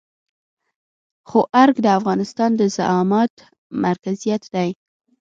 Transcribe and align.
خو 1.29 1.39
ارګ 1.61 1.75
د 1.85 1.87
افغانستان 1.99 2.51
د 2.59 2.61
زعامت 2.75 3.33
مرکزيت 3.85 4.43
دی. 4.53 4.69